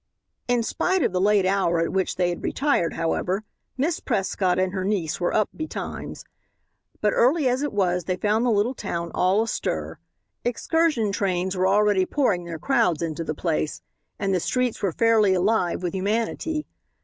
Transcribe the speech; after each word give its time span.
In 0.47 0.63
spite 0.63 1.03
of 1.03 1.11
the 1.11 1.21
late 1.21 1.45
hour 1.45 1.79
at 1.79 1.91
which 1.93 2.15
they 2.15 2.29
had 2.29 2.43
retired, 2.43 2.93
however, 2.95 3.43
Miss 3.77 3.99
Prescott 3.99 4.57
and 4.57 4.73
her 4.73 4.83
niece 4.83 5.21
were 5.21 5.31
up 5.31 5.47
betimes. 5.55 6.23
But 7.01 7.13
early 7.13 7.47
as 7.47 7.61
it 7.61 7.71
was 7.71 8.05
they 8.05 8.15
found 8.17 8.43
the 8.43 8.49
little 8.49 8.73
town 8.73 9.11
all 9.13 9.43
astir. 9.43 9.99
Excursion 10.43 11.11
trains 11.11 11.55
were 11.55 11.67
already 11.67 12.07
pouring 12.07 12.45
their 12.45 12.57
crowds 12.57 13.03
into 13.03 13.23
the 13.23 13.35
place 13.35 13.83
and 14.17 14.33
the 14.33 14.39
streets 14.39 14.81
were 14.81 14.91
fairly 14.91 15.35
alive 15.35 15.83
with 15.83 15.93
humanity. 15.93 16.65